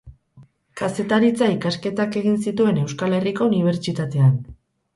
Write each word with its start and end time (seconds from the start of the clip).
Kazetaritza 0.81 1.49
ikasketak 1.57 2.17
egin 2.23 2.41
zituen 2.47 2.81
Euskal 2.87 3.17
Herriko 3.21 3.53
Unibertsitatean. 3.53 4.37